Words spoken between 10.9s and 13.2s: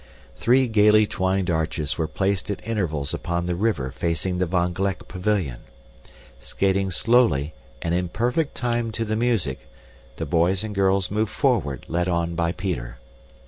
moved forward, led on by Peter.